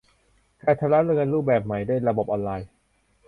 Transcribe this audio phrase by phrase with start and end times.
[0.63, 2.67] การชำระเงินรูปแบบใหม่ด้วยระบบออนไลน์